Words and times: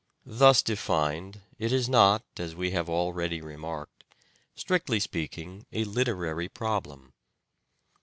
Thus 0.25 0.63
defined, 0.63 1.41
it 1.59 1.71
is 1.71 1.87
not, 1.87 2.23
as 2.39 2.55
we 2.55 2.71
have 2.71 2.89
already 2.89 3.39
remarked, 3.39 4.03
strictly 4.55 4.99
speaking 4.99 5.67
a 5.71 5.83
literary 5.83 6.49
problem. 6.49 7.13